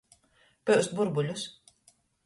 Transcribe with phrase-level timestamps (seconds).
[0.71, 1.47] Pyust burbuļus.